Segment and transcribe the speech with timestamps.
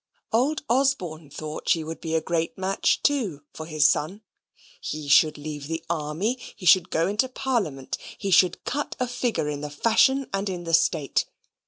[0.33, 4.23] Old Osborne thought she would be a great match, too, for his son.
[4.79, 9.47] He should leave the army; he should go into Parliament; he should cut a figure
[9.47, 11.25] in the fashion and in the state.